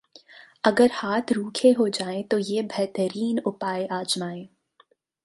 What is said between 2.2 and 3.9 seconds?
तो ये बेहतरीन उपाय